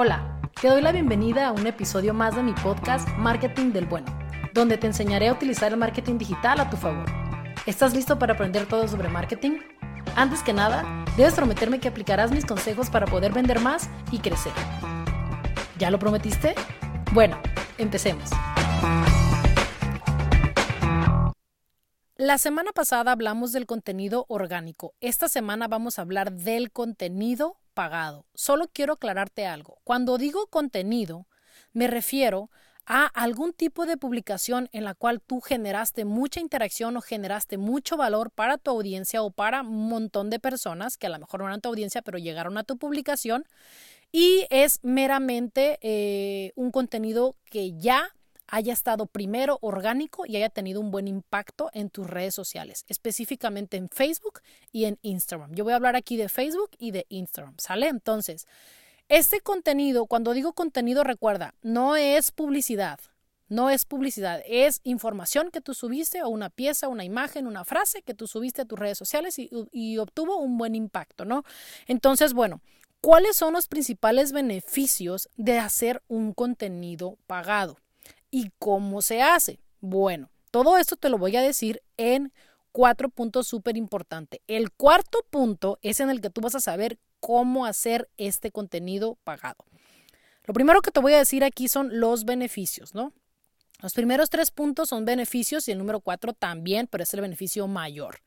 Hola, 0.00 0.40
te 0.60 0.68
doy 0.68 0.80
la 0.80 0.92
bienvenida 0.92 1.48
a 1.48 1.50
un 1.50 1.66
episodio 1.66 2.14
más 2.14 2.36
de 2.36 2.44
mi 2.44 2.52
podcast 2.52 3.08
Marketing 3.18 3.72
del 3.72 3.84
Bueno, 3.84 4.06
donde 4.54 4.78
te 4.78 4.86
enseñaré 4.86 5.26
a 5.26 5.32
utilizar 5.32 5.72
el 5.72 5.76
marketing 5.76 6.18
digital 6.18 6.60
a 6.60 6.70
tu 6.70 6.76
favor. 6.76 7.04
¿Estás 7.66 7.94
listo 7.94 8.16
para 8.16 8.34
aprender 8.34 8.66
todo 8.66 8.86
sobre 8.86 9.08
marketing? 9.08 9.58
Antes 10.14 10.44
que 10.44 10.52
nada, 10.52 11.04
debes 11.16 11.34
prometerme 11.34 11.80
que 11.80 11.88
aplicarás 11.88 12.30
mis 12.30 12.46
consejos 12.46 12.90
para 12.90 13.06
poder 13.06 13.32
vender 13.32 13.58
más 13.58 13.90
y 14.12 14.20
crecer. 14.20 14.52
¿Ya 15.80 15.90
lo 15.90 15.98
prometiste? 15.98 16.54
Bueno, 17.12 17.36
empecemos. 17.76 18.30
La 22.14 22.38
semana 22.38 22.70
pasada 22.70 23.10
hablamos 23.10 23.50
del 23.50 23.66
contenido 23.66 24.26
orgánico. 24.28 24.94
Esta 25.00 25.28
semana 25.28 25.66
vamos 25.66 25.98
a 25.98 26.02
hablar 26.02 26.30
del 26.30 26.70
contenido 26.70 27.56
Solo 28.34 28.68
quiero 28.72 28.94
aclararte 28.94 29.46
algo. 29.46 29.78
Cuando 29.84 30.18
digo 30.18 30.46
contenido, 30.48 31.26
me 31.72 31.86
refiero 31.86 32.50
a 32.90 33.04
algún 33.06 33.52
tipo 33.52 33.84
de 33.84 33.98
publicación 33.98 34.70
en 34.72 34.84
la 34.84 34.94
cual 34.94 35.20
tú 35.20 35.40
generaste 35.40 36.06
mucha 36.06 36.40
interacción 36.40 36.96
o 36.96 37.02
generaste 37.02 37.58
mucho 37.58 37.98
valor 37.98 38.30
para 38.30 38.56
tu 38.56 38.70
audiencia 38.70 39.22
o 39.22 39.30
para 39.30 39.60
un 39.60 39.88
montón 39.88 40.30
de 40.30 40.40
personas 40.40 40.96
que 40.96 41.06
a 41.06 41.10
lo 41.10 41.18
mejor 41.18 41.40
no 41.40 41.46
eran 41.46 41.60
tu 41.60 41.68
audiencia, 41.68 42.00
pero 42.00 42.16
llegaron 42.16 42.56
a 42.56 42.64
tu 42.64 42.78
publicación 42.78 43.44
y 44.10 44.46
es 44.48 44.80
meramente 44.82 45.78
eh, 45.82 46.52
un 46.56 46.70
contenido 46.70 47.36
que 47.44 47.78
ya 47.78 48.14
haya 48.48 48.72
estado 48.72 49.06
primero 49.06 49.58
orgánico 49.60 50.24
y 50.26 50.36
haya 50.36 50.48
tenido 50.48 50.80
un 50.80 50.90
buen 50.90 51.06
impacto 51.06 51.70
en 51.72 51.90
tus 51.90 52.08
redes 52.08 52.34
sociales, 52.34 52.84
específicamente 52.88 53.76
en 53.76 53.88
Facebook 53.88 54.40
y 54.72 54.86
en 54.86 54.98
Instagram. 55.02 55.54
Yo 55.54 55.64
voy 55.64 55.74
a 55.74 55.76
hablar 55.76 55.96
aquí 55.96 56.16
de 56.16 56.28
Facebook 56.28 56.70
y 56.78 56.90
de 56.90 57.06
Instagram, 57.10 57.54
¿sale? 57.58 57.88
Entonces, 57.88 58.46
este 59.08 59.40
contenido, 59.40 60.06
cuando 60.06 60.32
digo 60.32 60.52
contenido, 60.54 61.04
recuerda, 61.04 61.54
no 61.62 61.96
es 61.96 62.30
publicidad. 62.30 62.98
No 63.50 63.70
es 63.70 63.86
publicidad, 63.86 64.42
es 64.46 64.82
información 64.84 65.50
que 65.50 65.62
tú 65.62 65.72
subiste 65.72 66.22
o 66.22 66.28
una 66.28 66.50
pieza, 66.50 66.88
una 66.88 67.06
imagen, 67.06 67.46
una 67.46 67.64
frase 67.64 68.02
que 68.02 68.12
tú 68.12 68.26
subiste 68.26 68.60
a 68.60 68.64
tus 68.66 68.78
redes 68.78 68.98
sociales 68.98 69.38
y, 69.38 69.48
y 69.72 69.96
obtuvo 69.96 70.36
un 70.36 70.58
buen 70.58 70.74
impacto, 70.74 71.24
¿no? 71.24 71.44
Entonces, 71.86 72.34
bueno, 72.34 72.60
¿cuáles 73.00 73.36
son 73.38 73.54
los 73.54 73.66
principales 73.66 74.32
beneficios 74.32 75.30
de 75.38 75.58
hacer 75.58 76.02
un 76.08 76.34
contenido 76.34 77.16
pagado? 77.26 77.78
¿Y 78.30 78.50
cómo 78.58 79.02
se 79.02 79.22
hace? 79.22 79.60
Bueno, 79.80 80.30
todo 80.50 80.76
esto 80.76 80.96
te 80.96 81.08
lo 81.08 81.18
voy 81.18 81.36
a 81.36 81.42
decir 81.42 81.82
en 81.96 82.32
cuatro 82.72 83.08
puntos 83.08 83.46
súper 83.46 83.76
importantes. 83.76 84.40
El 84.46 84.70
cuarto 84.70 85.24
punto 85.30 85.78
es 85.82 86.00
en 86.00 86.10
el 86.10 86.20
que 86.20 86.30
tú 86.30 86.40
vas 86.40 86.54
a 86.54 86.60
saber 86.60 86.98
cómo 87.20 87.66
hacer 87.66 88.08
este 88.16 88.50
contenido 88.50 89.16
pagado. 89.24 89.64
Lo 90.44 90.54
primero 90.54 90.80
que 90.80 90.90
te 90.90 91.00
voy 91.00 91.14
a 91.14 91.18
decir 91.18 91.44
aquí 91.44 91.68
son 91.68 92.00
los 92.00 92.24
beneficios, 92.24 92.94
¿no? 92.94 93.12
Los 93.80 93.92
primeros 93.92 94.30
tres 94.30 94.50
puntos 94.50 94.88
son 94.88 95.04
beneficios 95.04 95.68
y 95.68 95.72
el 95.72 95.78
número 95.78 96.00
cuatro 96.00 96.32
también, 96.32 96.86
pero 96.86 97.04
es 97.04 97.14
el 97.14 97.20
beneficio 97.20 97.68
mayor. 97.68 98.20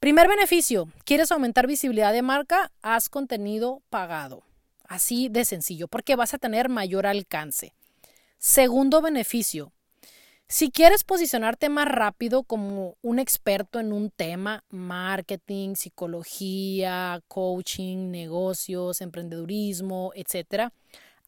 Primer 0.00 0.26
beneficio, 0.26 0.88
¿quieres 1.04 1.30
aumentar 1.30 1.68
visibilidad 1.68 2.12
de 2.12 2.22
marca? 2.22 2.72
Haz 2.82 3.08
contenido 3.08 3.82
pagado. 3.90 4.42
Así 4.88 5.28
de 5.28 5.44
sencillo, 5.44 5.86
porque 5.86 6.16
vas 6.16 6.34
a 6.34 6.38
tener 6.38 6.68
mayor 6.68 7.06
alcance. 7.06 7.74
Segundo 8.44 9.00
beneficio, 9.00 9.72
si 10.48 10.72
quieres 10.72 11.04
posicionarte 11.04 11.68
más 11.68 11.86
rápido 11.86 12.42
como 12.42 12.96
un 13.00 13.20
experto 13.20 13.78
en 13.78 13.92
un 13.92 14.10
tema, 14.10 14.64
marketing, 14.68 15.76
psicología, 15.76 17.22
coaching, 17.28 18.10
negocios, 18.10 19.00
emprendedurismo, 19.00 20.10
etc., 20.16 20.72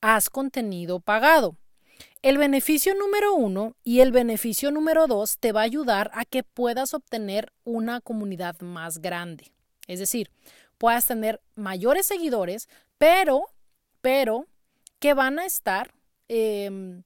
haz 0.01 0.29
contenido 0.29 0.99
pagado. 0.99 1.57
El 2.21 2.37
beneficio 2.37 2.97
número 2.97 3.33
uno 3.37 3.77
y 3.85 4.01
el 4.01 4.11
beneficio 4.11 4.73
número 4.73 5.07
dos 5.07 5.39
te 5.39 5.53
va 5.53 5.61
a 5.61 5.71
ayudar 5.71 6.11
a 6.15 6.25
que 6.25 6.43
puedas 6.43 6.95
obtener 6.95 7.53
una 7.63 8.01
comunidad 8.01 8.61
más 8.61 8.99
grande. 8.99 9.53
Es 9.87 10.01
decir, 10.01 10.33
puedas 10.79 11.07
tener 11.07 11.41
mayores 11.55 12.07
seguidores, 12.07 12.69
pero, 12.99 13.45
pero, 14.01 14.49
que 14.99 15.15
van 15.15 15.39
a 15.39 15.47
estar 15.47 15.95
Em, 16.29 17.03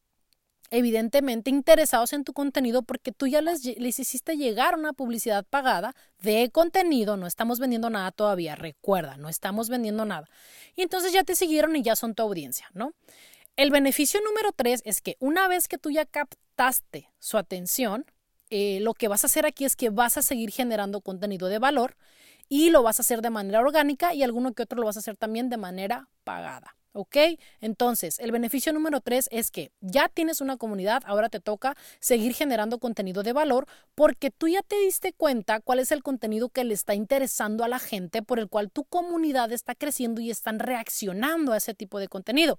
evidentemente 0.71 1.51
interesados 1.51 2.13
en 2.13 2.25
tu 2.25 2.33
contenido 2.33 2.83
porque 2.83 3.13
tú 3.13 3.27
ya 3.27 3.41
les, 3.41 3.65
hiciste 3.65 4.37
llegar 4.37 4.79
una 4.79 4.93
publicidad 4.93 5.45
pagada 5.45 5.95
de 6.21 6.51
contenido, 6.51 7.17
no 7.17 7.27
estamos 7.27 7.59
vendiendo 7.59 7.91
nada 7.91 8.11
todavía, 8.13 8.55
recuerda, 8.55 9.17
no 9.17 9.29
estamos 9.29 9.69
vendiendo 9.69 10.05
nada. 10.05 10.29
Y 10.77 10.83
entonces 10.83 11.13
ya 11.13 11.25
te 11.25 11.37
siguieron 11.37 11.75
y 11.77 11.83
ya 11.83 11.97
son 11.97 12.15
tu 12.15 12.23
audiencia, 12.23 12.71
¿no? 12.75 12.93
El 13.57 13.71
beneficio 13.71 14.21
número 14.21 14.53
tres 14.53 14.83
es 14.85 15.01
que 15.01 15.17
una 15.19 15.49
vez 15.49 15.67
que 15.69 15.79
tú 15.79 15.91
ya 15.91 16.05
captaste 16.05 17.11
su 17.19 17.39
atención, 17.39 18.05
eh, 18.51 18.79
lo 18.81 18.95
que 18.95 19.09
vas 19.09 19.25
a 19.25 19.27
hacer 19.27 19.47
aquí 19.47 19.65
es 19.65 19.75
que 19.75 19.91
vas 19.91 20.17
a 20.17 20.23
seguir 20.23 20.51
generando 20.51 21.01
contenido 21.01 21.49
de 21.49 21.59
valor 21.59 21.97
y 22.49 22.71
lo 22.71 22.83
vas 22.83 22.99
a 22.99 23.03
hacer 23.03 23.21
de 23.21 23.31
manera 23.31 23.61
orgánica 23.61 24.15
y 24.15 24.23
alguno 24.23 24.53
que 24.53 24.63
otro 24.63 24.79
lo 24.79 24.87
vas 24.87 24.97
a 24.97 25.01
hacer 25.01 25.17
también 25.17 25.51
de 25.51 25.57
manera 25.57 26.09
pagada. 26.25 26.78
¿Ok? 26.93 27.17
Entonces, 27.61 28.19
el 28.19 28.33
beneficio 28.33 28.73
número 28.73 29.01
tres 29.01 29.29
es 29.31 29.51
que 29.51 29.71
ya 29.81 30.09
tienes 30.09 30.41
una 30.41 30.57
comunidad, 30.57 31.03
ahora 31.07 31.29
te 31.29 31.39
toca 31.39 31.77
seguir 32.01 32.35
generando 32.35 32.79
contenido 32.79 33.23
de 33.23 33.33
valor 33.33 33.67
porque 33.95 34.31
tú 34.31 34.49
ya 34.49 34.63
te 34.63 34.77
diste 34.77 35.13
cuenta 35.13 35.61
cuál 35.61 35.79
es 35.81 35.93
el 35.93 36.03
contenido 36.03 36.49
que 36.49 36.65
le 36.65 36.75
está 36.75 36.95
interesando 36.95 37.63
a 37.63 37.69
la 37.69 37.79
gente, 37.79 38.23
por 38.23 38.39
el 38.39 38.49
cual 38.49 38.71
tu 38.71 38.85
comunidad 38.85 39.53
está 39.53 39.75
creciendo 39.75 40.21
y 40.21 40.31
están 40.31 40.59
reaccionando 40.59 41.53
a 41.53 41.59
ese 41.59 41.75
tipo 41.75 41.99
de 41.99 42.09
contenido. 42.09 42.59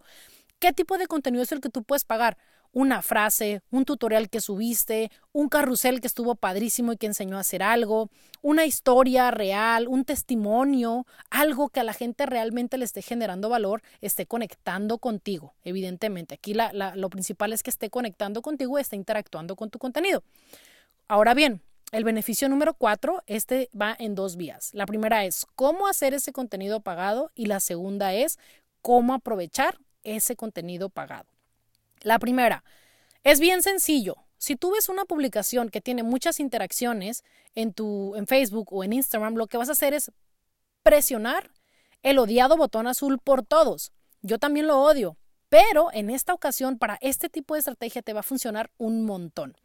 ¿Qué 0.60 0.74
tipo 0.74 0.98
de 0.98 1.08
contenido 1.08 1.44
es 1.44 1.52
el 1.52 1.62
que 1.62 1.70
tú 1.70 1.84
puedes 1.84 2.04
pagar? 2.04 2.38
una 2.72 3.02
frase, 3.02 3.62
un 3.72 3.86
tutorial 3.86 4.30
que 4.30 4.42
subiste, 4.42 5.12
un 5.32 5.50
carrusel 5.50 6.02
que 6.02 6.08
estuvo 6.08 6.36
padrísimo 6.36 6.94
y 6.94 6.98
que 6.98 7.08
enseñó 7.08 7.38
a 7.38 7.42
hacer 7.42 7.64
algo, 7.64 8.10
una 8.42 8.66
historia 8.66 9.32
real, 9.32 9.88
un 9.88 10.06
testimonio, 10.06 11.06
algo 11.30 11.70
que 11.70 11.80
a 11.80 11.84
la 11.84 11.94
gente 11.94 12.26
realmente 12.26 12.78
le 12.78 12.86
esté 12.86 13.02
generando 13.02 13.50
valor, 13.50 13.82
esté 14.02 14.26
conectando 14.26 15.00
contigo, 15.00 15.56
evidentemente. 15.64 16.36
Aquí 16.36 16.54
lo 16.54 17.10
principal 17.10 17.54
es 17.54 17.64
que 17.64 17.72
esté 17.72 17.90
conectando 17.90 18.42
contigo, 18.42 18.78
esté 18.78 18.96
interactuando 18.96 19.56
con 19.56 19.70
tu 19.70 19.80
contenido. 19.80 20.24
Ahora 21.08 21.34
bien, 21.34 21.62
el 21.92 22.04
beneficio 22.04 22.50
número 22.50 22.76
cuatro, 22.76 23.24
este 23.26 23.70
va 23.80 23.96
en 23.98 24.14
dos 24.14 24.36
vías. 24.36 24.70
La 24.74 24.86
primera 24.86 25.26
es 25.26 25.48
cómo 25.56 25.88
hacer 25.88 26.14
ese 26.14 26.32
contenido 26.32 26.82
pagado 26.82 27.32
y 27.34 27.48
la 27.48 27.60
segunda 27.60 28.14
es 28.14 28.38
cómo 28.84 29.16
aprovechar 29.16 29.80
ese 30.04 30.36
contenido 30.36 30.90
pagado. 30.90 31.30
La 32.02 32.20
primera, 32.20 32.64
es 33.24 33.40
bien 33.40 33.62
sencillo. 33.62 34.18
Si 34.38 34.56
tú 34.56 34.72
ves 34.72 34.88
una 34.88 35.06
publicación 35.06 35.70
que 35.70 35.82
tiene 35.82 36.04
muchas 36.04 36.40
interacciones 36.40 37.24
en 37.56 37.74
tu 37.74 38.16
en 38.16 38.26
Facebook 38.26 38.72
o 38.72 38.84
en 38.84 38.94
Instagram, 38.94 39.36
lo 39.36 39.48
que 39.48 39.58
vas 39.58 39.70
a 39.70 39.74
hacer 39.74 39.94
es 39.94 40.12
presionar 40.82 41.52
el 42.04 42.20
odiado 42.20 42.56
botón 42.56 42.88
azul 42.88 43.20
por 43.20 43.46
todos. 43.46 43.92
Yo 44.22 44.40
también 44.40 44.68
lo 44.68 44.82
odio, 44.82 45.18
pero 45.50 45.90
en 45.92 46.10
esta 46.10 46.34
ocasión 46.34 46.78
para 46.78 46.98
este 47.02 47.30
tipo 47.30 47.54
de 47.54 47.60
estrategia 47.60 48.02
te 48.02 48.14
va 48.14 48.22
a 48.22 48.24
funcionar 48.24 48.72
un 48.78 49.04
montón. 49.04 49.58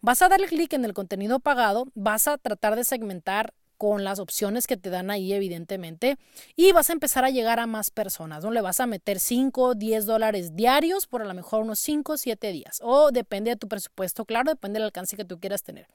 Vas 0.00 0.22
a 0.22 0.28
darle 0.28 0.48
clic 0.48 0.72
en 0.72 0.84
el 0.84 0.94
contenido 0.94 1.40
pagado, 1.40 1.86
vas 1.94 2.28
a 2.28 2.38
tratar 2.38 2.76
de 2.76 2.84
segmentar 2.84 3.54
con 3.76 4.04
las 4.04 4.18
opciones 4.18 4.66
que 4.66 4.76
te 4.76 4.90
dan 4.90 5.10
ahí, 5.10 5.32
evidentemente, 5.32 6.16
y 6.56 6.72
vas 6.72 6.90
a 6.90 6.92
empezar 6.92 7.24
a 7.24 7.30
llegar 7.30 7.60
a 7.60 7.66
más 7.66 7.90
personas, 7.90 8.44
¿no? 8.44 8.50
Le 8.50 8.60
vas 8.60 8.80
a 8.80 8.86
meter 8.86 9.20
5, 9.20 9.74
10 9.74 10.06
dólares 10.06 10.56
diarios 10.56 11.06
por 11.06 11.22
a 11.22 11.24
lo 11.26 11.34
mejor 11.34 11.62
unos 11.62 11.78
5, 11.80 12.16
7 12.16 12.52
días, 12.52 12.80
o 12.82 13.10
depende 13.10 13.50
de 13.50 13.56
tu 13.56 13.68
presupuesto, 13.68 14.24
claro, 14.24 14.50
depende 14.50 14.78
del 14.78 14.86
alcance 14.86 15.16
que 15.16 15.24
tú 15.24 15.38
quieras 15.38 15.62
tener. 15.62 15.88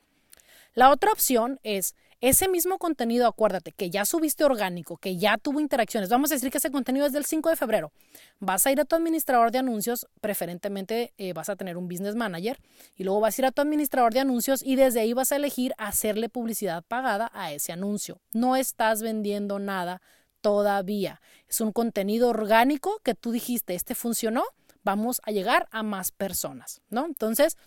La 0.73 0.91
otra 0.91 1.11
opción 1.11 1.59
es 1.63 1.95
ese 2.21 2.49
mismo 2.49 2.79
contenido, 2.79 3.27
acuérdate 3.27 3.71
que 3.71 3.89
ya 3.89 4.03
subiste 4.03 4.43
orgánico, 4.43 4.97
que 4.97 5.15
ya 5.15 5.37
tuvo 5.37 5.61
interacciones. 5.61 6.09
Vamos 6.09 6.31
a 6.31 6.33
decir 6.33 6.51
que 6.51 6.57
ese 6.57 6.69
contenido 6.69 7.05
es 7.05 7.13
del 7.13 7.23
5 7.23 7.49
de 7.49 7.55
febrero. 7.55 7.93
Vas 8.39 8.67
a 8.67 8.71
ir 8.71 8.81
a 8.81 8.85
tu 8.85 8.95
administrador 8.97 9.51
de 9.51 9.59
anuncios, 9.59 10.05
preferentemente 10.19 11.13
eh, 11.17 11.31
vas 11.31 11.47
a 11.47 11.55
tener 11.55 11.77
un 11.77 11.87
business 11.87 12.15
manager, 12.15 12.59
y 12.95 13.05
luego 13.05 13.21
vas 13.21 13.37
a 13.37 13.41
ir 13.41 13.45
a 13.45 13.51
tu 13.51 13.61
administrador 13.61 14.13
de 14.13 14.19
anuncios 14.19 14.61
y 14.63 14.75
desde 14.75 14.99
ahí 14.99 15.13
vas 15.13 15.31
a 15.31 15.37
elegir 15.37 15.73
hacerle 15.77 16.27
publicidad 16.27 16.83
pagada 16.83 17.31
a 17.33 17.53
ese 17.53 17.71
anuncio. 17.71 18.19
No 18.33 18.57
estás 18.57 19.01
vendiendo 19.01 19.59
nada 19.59 20.01
todavía. 20.41 21.21
Es 21.47 21.61
un 21.61 21.71
contenido 21.71 22.29
orgánico 22.29 22.99
que 23.03 23.15
tú 23.15 23.31
dijiste, 23.31 23.75
este 23.75 23.95
funcionó, 23.95 24.43
vamos 24.83 25.21
a 25.23 25.31
llegar 25.31 25.69
a 25.71 25.83
más 25.83 26.11
personas, 26.11 26.81
¿no? 26.89 27.05
Entonces, 27.05 27.57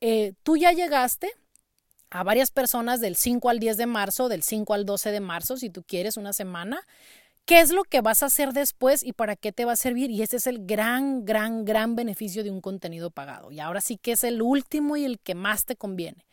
eh, 0.00 0.34
tú 0.42 0.58
ya 0.58 0.72
llegaste 0.72 1.32
a 2.10 2.22
varias 2.22 2.50
personas 2.50 3.00
del 3.00 3.16
5 3.16 3.48
al 3.50 3.58
10 3.58 3.76
de 3.76 3.86
marzo, 3.86 4.28
del 4.28 4.42
5 4.42 4.74
al 4.74 4.86
12 4.86 5.10
de 5.10 5.20
marzo, 5.20 5.56
si 5.56 5.70
tú 5.70 5.82
quieres 5.82 6.16
una 6.16 6.32
semana. 6.32 6.80
¿Qué 7.44 7.60
es 7.60 7.70
lo 7.70 7.84
que 7.84 8.02
vas 8.02 8.22
a 8.22 8.26
hacer 8.26 8.52
después 8.52 9.02
y 9.02 9.14
para 9.14 9.34
qué 9.34 9.52
te 9.52 9.64
va 9.64 9.72
a 9.72 9.76
servir? 9.76 10.10
Y 10.10 10.22
ese 10.22 10.36
es 10.36 10.46
el 10.46 10.66
gran, 10.66 11.24
gran, 11.24 11.64
gran 11.64 11.96
beneficio 11.96 12.44
de 12.44 12.50
un 12.50 12.60
contenido 12.60 13.10
pagado. 13.10 13.50
Y 13.50 13.60
ahora 13.60 13.80
sí 13.80 13.96
que 13.96 14.12
es 14.12 14.24
el 14.24 14.42
último 14.42 14.98
y 14.98 15.04
el 15.06 15.18
que 15.18 15.34
más 15.34 15.64
te 15.64 15.74
conviene. 15.74 16.26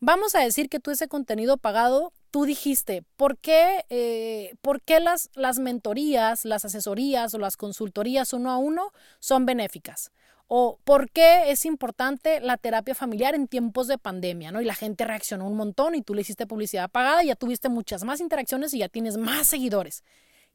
Vamos 0.00 0.34
a 0.34 0.40
decir 0.40 0.68
que 0.68 0.80
tú 0.80 0.90
ese 0.90 1.08
contenido 1.08 1.58
pagado, 1.58 2.12
tú 2.30 2.44
dijiste, 2.44 3.02
¿por 3.16 3.36
qué, 3.38 3.84
eh, 3.88 4.54
¿por 4.60 4.80
qué 4.82 5.00
las, 5.00 5.30
las 5.34 5.58
mentorías, 5.58 6.44
las 6.44 6.64
asesorías 6.64 7.34
o 7.34 7.38
las 7.38 7.56
consultorías 7.56 8.32
uno 8.32 8.50
a 8.50 8.58
uno 8.58 8.92
son 9.20 9.46
benéficas? 9.46 10.10
O 10.48 10.78
por 10.84 11.10
qué 11.10 11.50
es 11.50 11.66
importante 11.66 12.40
la 12.40 12.56
terapia 12.56 12.94
familiar 12.94 13.34
en 13.34 13.46
tiempos 13.48 13.86
de 13.86 13.98
pandemia, 13.98 14.50
¿no? 14.50 14.62
Y 14.62 14.64
la 14.64 14.74
gente 14.74 15.04
reaccionó 15.04 15.46
un 15.46 15.56
montón 15.56 15.94
y 15.94 16.02
tú 16.02 16.14
le 16.14 16.22
hiciste 16.22 16.46
publicidad 16.46 16.90
pagada 16.90 17.22
ya 17.22 17.36
tuviste 17.36 17.68
muchas 17.68 18.02
más 18.02 18.20
interacciones 18.20 18.72
y 18.72 18.78
ya 18.78 18.88
tienes 18.88 19.18
más 19.18 19.46
seguidores. 19.46 20.02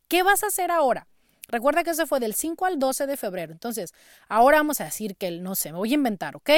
¿Qué 0.07 0.23
vas 0.23 0.43
a 0.43 0.47
hacer 0.47 0.71
ahora? 0.71 1.07
Recuerda 1.47 1.83
que 1.83 1.91
eso 1.91 2.07
fue 2.07 2.19
del 2.19 2.33
5 2.33 2.65
al 2.65 2.79
12 2.79 3.05
de 3.05 3.17
febrero. 3.17 3.51
Entonces, 3.51 3.93
ahora 4.27 4.57
vamos 4.57 4.81
a 4.81 4.85
decir 4.85 5.15
que 5.15 5.27
el, 5.27 5.43
no 5.43 5.55
sé, 5.55 5.71
me 5.71 5.77
voy 5.77 5.91
a 5.91 5.95
inventar, 5.95 6.35
¿ok? 6.35 6.49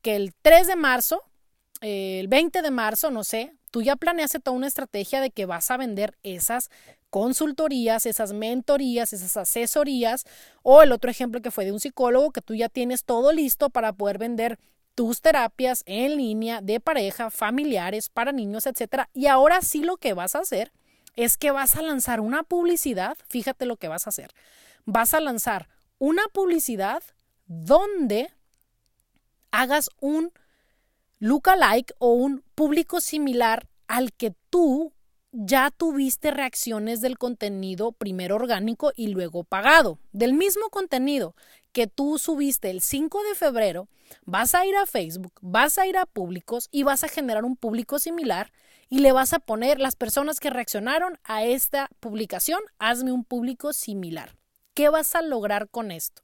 Que 0.00 0.16
el 0.16 0.32
3 0.42 0.68
de 0.68 0.76
marzo, 0.76 1.22
el 1.80 2.28
20 2.28 2.62
de 2.62 2.70
marzo, 2.70 3.10
no 3.10 3.24
sé, 3.24 3.54
tú 3.74 3.82
ya 3.82 3.96
planeaste 3.96 4.38
toda 4.38 4.56
una 4.56 4.68
estrategia 4.68 5.20
de 5.20 5.32
que 5.32 5.46
vas 5.46 5.68
a 5.72 5.76
vender 5.76 6.16
esas 6.22 6.70
consultorías, 7.10 8.06
esas 8.06 8.32
mentorías, 8.32 9.12
esas 9.12 9.36
asesorías, 9.36 10.26
o 10.62 10.82
el 10.82 10.92
otro 10.92 11.10
ejemplo 11.10 11.42
que 11.42 11.50
fue 11.50 11.64
de 11.64 11.72
un 11.72 11.80
psicólogo, 11.80 12.30
que 12.30 12.40
tú 12.40 12.54
ya 12.54 12.68
tienes 12.68 13.02
todo 13.02 13.32
listo 13.32 13.70
para 13.70 13.92
poder 13.92 14.18
vender 14.18 14.60
tus 14.94 15.20
terapias 15.20 15.82
en 15.86 16.18
línea 16.18 16.60
de 16.60 16.78
pareja, 16.78 17.30
familiares, 17.30 18.10
para 18.10 18.30
niños, 18.30 18.66
etcétera. 18.66 19.10
Y 19.12 19.26
ahora 19.26 19.60
sí 19.60 19.82
lo 19.82 19.96
que 19.96 20.14
vas 20.14 20.36
a 20.36 20.42
hacer 20.42 20.70
es 21.16 21.36
que 21.36 21.50
vas 21.50 21.74
a 21.74 21.82
lanzar 21.82 22.20
una 22.20 22.44
publicidad, 22.44 23.18
fíjate 23.26 23.66
lo 23.66 23.76
que 23.76 23.88
vas 23.88 24.06
a 24.06 24.10
hacer. 24.10 24.30
Vas 24.84 25.14
a 25.14 25.20
lanzar 25.20 25.68
una 25.98 26.22
publicidad 26.32 27.02
donde 27.48 28.30
hagas 29.50 29.90
un 29.98 30.30
lookalike 31.24 31.94
o 32.00 32.12
un 32.12 32.44
público 32.54 33.00
similar 33.00 33.66
al 33.88 34.12
que 34.12 34.34
tú 34.50 34.92
ya 35.32 35.70
tuviste 35.70 36.30
reacciones 36.30 37.00
del 37.00 37.16
contenido 37.16 37.92
primero 37.92 38.36
orgánico 38.36 38.92
y 38.94 39.06
luego 39.06 39.42
pagado. 39.42 39.98
Del 40.12 40.34
mismo 40.34 40.68
contenido 40.68 41.34
que 41.72 41.86
tú 41.86 42.18
subiste 42.18 42.68
el 42.68 42.82
5 42.82 43.22
de 43.22 43.34
febrero, 43.36 43.88
vas 44.26 44.54
a 44.54 44.66
ir 44.66 44.76
a 44.76 44.84
Facebook, 44.84 45.32
vas 45.40 45.78
a 45.78 45.86
ir 45.86 45.96
a 45.96 46.04
públicos 46.04 46.68
y 46.70 46.82
vas 46.82 47.04
a 47.04 47.08
generar 47.08 47.46
un 47.46 47.56
público 47.56 47.98
similar 47.98 48.52
y 48.90 48.98
le 48.98 49.12
vas 49.12 49.32
a 49.32 49.38
poner 49.38 49.80
las 49.80 49.96
personas 49.96 50.40
que 50.40 50.50
reaccionaron 50.50 51.18
a 51.24 51.42
esta 51.42 51.88
publicación, 52.00 52.60
hazme 52.78 53.12
un 53.12 53.24
público 53.24 53.72
similar. 53.72 54.36
¿Qué 54.74 54.90
vas 54.90 55.14
a 55.14 55.22
lograr 55.22 55.70
con 55.70 55.90
esto? 55.90 56.22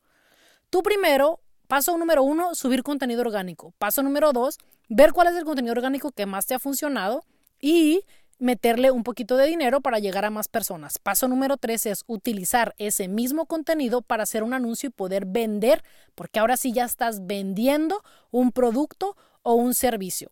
Tú 0.69 0.83
primero, 0.83 1.41
paso 1.71 1.97
número 1.97 2.25
uno, 2.25 2.57
subir 2.57 2.83
contenido 2.83 3.21
orgánico. 3.21 3.73
Paso 3.79 4.03
número 4.03 4.33
dos, 4.33 4.59
ver 4.89 5.13
cuál 5.13 5.29
es 5.29 5.37
el 5.37 5.45
contenido 5.45 5.71
orgánico 5.71 6.11
que 6.11 6.27
más 6.27 6.45
te 6.45 6.55
ha 6.55 6.59
funcionado 6.59 7.25
y 7.61 8.03
meterle 8.41 8.91
un 8.91 9.05
poquito 9.05 9.37
de 9.37 9.47
dinero 9.47 9.81
para 9.81 10.01
llegar 10.01 10.25
a 10.25 10.31
más 10.31 10.49
personas. 10.49 10.99
Paso 10.99 11.29
número 11.29 11.59
tres 11.59 11.87
es 11.87 12.03
utilizar 12.09 12.75
ese 12.79 13.07
mismo 13.07 13.47
contenido 13.47 14.03
para 14.03 14.25
hacer 14.25 14.43
un 14.43 14.53
anuncio 14.53 14.89
y 14.89 14.91
poder 14.91 15.27
vender, 15.27 15.85
porque 16.17 16.41
ahora 16.41 16.57
sí 16.57 16.73
ya 16.73 16.85
estás 16.85 17.25
vendiendo 17.25 18.03
un 18.33 18.51
producto 18.51 19.17
o 19.43 19.55
un 19.55 19.75
servicio. 19.75 20.29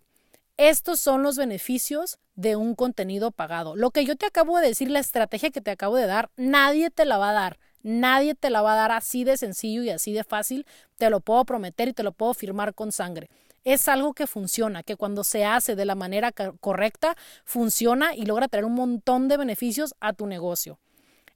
Estos 0.56 0.98
son 0.98 1.22
los 1.22 1.36
beneficios 1.36 2.18
de 2.34 2.56
un 2.56 2.74
contenido 2.74 3.30
pagado. 3.30 3.76
Lo 3.76 3.92
que 3.92 4.04
yo 4.04 4.16
te 4.16 4.26
acabo 4.26 4.58
de 4.58 4.66
decir, 4.66 4.90
la 4.90 4.98
estrategia 4.98 5.50
que 5.50 5.60
te 5.60 5.70
acabo 5.70 5.94
de 5.94 6.06
dar, 6.06 6.30
nadie 6.36 6.90
te 6.90 7.04
la 7.04 7.16
va 7.16 7.30
a 7.30 7.34
dar. 7.34 7.58
Nadie 7.82 8.34
te 8.34 8.50
la 8.50 8.62
va 8.62 8.72
a 8.72 8.76
dar 8.76 8.92
así 8.92 9.24
de 9.24 9.36
sencillo 9.36 9.82
y 9.82 9.90
así 9.90 10.12
de 10.12 10.24
fácil. 10.24 10.66
Te 10.96 11.10
lo 11.10 11.20
puedo 11.20 11.44
prometer 11.44 11.88
y 11.88 11.92
te 11.92 12.02
lo 12.02 12.12
puedo 12.12 12.34
firmar 12.34 12.74
con 12.74 12.92
sangre 12.92 13.28
es 13.64 13.86
algo 13.88 14.14
que 14.14 14.26
funciona, 14.26 14.82
que 14.82 14.96
cuando 14.96 15.24
se 15.24 15.44
hace 15.44 15.76
de 15.76 15.84
la 15.84 15.94
manera 15.94 16.32
correcta, 16.32 17.16
funciona 17.44 18.14
y 18.14 18.24
logra 18.24 18.48
traer 18.48 18.64
un 18.64 18.74
montón 18.74 19.28
de 19.28 19.36
beneficios 19.36 19.94
a 20.00 20.14
tu 20.14 20.26
negocio. 20.26 20.78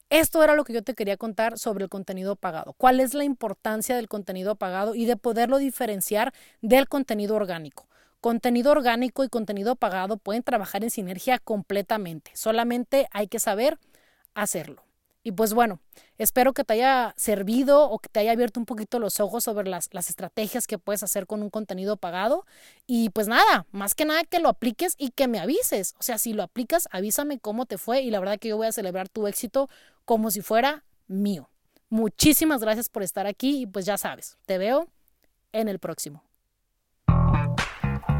Esto 0.08 0.42
era 0.42 0.54
lo 0.54 0.64
que 0.64 0.72
yo 0.72 0.82
te 0.82 0.94
quería 0.94 1.16
contar 1.16 1.58
sobre 1.58 1.84
el 1.84 1.90
contenido 1.90 2.36
pagado. 2.36 2.74
¿Cuál 2.74 3.00
es 3.00 3.14
la 3.14 3.24
importancia 3.24 3.96
del 3.96 4.08
contenido 4.08 4.56
pagado 4.56 4.94
y 4.94 5.06
de 5.06 5.16
poderlo 5.16 5.58
diferenciar 5.58 6.32
del 6.60 6.88
contenido 6.88 7.34
orgánico? 7.34 7.86
Contenido 8.20 8.70
orgánico 8.72 9.24
y 9.24 9.28
contenido 9.28 9.74
pagado 9.74 10.16
pueden 10.16 10.42
trabajar 10.42 10.84
en 10.84 10.90
sinergia 10.90 11.38
completamente. 11.38 12.30
Solamente 12.34 13.08
hay 13.10 13.26
que 13.26 13.40
saber 13.40 13.78
hacerlo. 14.34 14.84
Y 15.24 15.32
pues 15.32 15.54
bueno, 15.54 15.80
espero 16.18 16.52
que 16.52 16.64
te 16.64 16.74
haya 16.74 17.14
servido 17.16 17.88
o 17.88 17.98
que 18.00 18.08
te 18.08 18.20
haya 18.20 18.32
abierto 18.32 18.58
un 18.58 18.66
poquito 18.66 18.98
los 18.98 19.20
ojos 19.20 19.44
sobre 19.44 19.68
las, 19.68 19.88
las, 19.92 20.10
estrategias 20.10 20.66
que 20.66 20.78
puedes 20.78 21.02
hacer 21.02 21.26
con 21.26 21.42
un 21.42 21.50
contenido 21.50 21.96
pagado. 21.96 22.44
Y 22.86 23.10
pues 23.10 23.28
nada, 23.28 23.66
más 23.70 23.94
que 23.94 24.04
nada 24.04 24.24
que 24.24 24.40
lo 24.40 24.48
apliques 24.48 24.94
y 24.98 25.10
que 25.10 25.28
me 25.28 25.38
avises. 25.38 25.94
O 26.00 26.02
sea, 26.02 26.18
si 26.18 26.32
lo 26.32 26.42
aplicas, 26.42 26.88
avísame 26.90 27.38
cómo 27.38 27.66
te 27.66 27.78
fue 27.78 28.02
y 28.02 28.10
la 28.10 28.18
verdad 28.18 28.38
que 28.38 28.48
yo 28.48 28.56
voy 28.56 28.66
a 28.66 28.72
celebrar 28.72 29.08
tu 29.08 29.26
éxito 29.28 29.68
como 30.04 30.30
si 30.30 30.42
fuera 30.42 30.84
mío. 31.06 31.48
Muchísimas 31.88 32.60
gracias 32.62 32.88
por 32.88 33.02
estar 33.02 33.26
aquí 33.26 33.62
y 33.62 33.66
pues 33.66 33.84
ya 33.84 33.98
sabes, 33.98 34.38
te 34.46 34.58
veo 34.58 34.88
en 35.52 35.68
el 35.68 35.78
próximo. 35.78 36.24